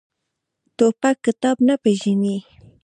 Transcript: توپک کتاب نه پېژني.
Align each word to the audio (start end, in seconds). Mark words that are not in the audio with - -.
توپک 0.77 1.15
کتاب 1.25 1.57
نه 1.67 1.75
پېژني. 1.83 2.37